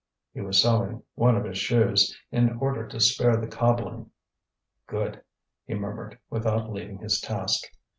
[0.33, 4.09] He was sewing one of his shoes, in order to spare the cobbling.
[4.87, 5.21] "Good!"
[5.63, 7.65] he murmured, without leaving his task.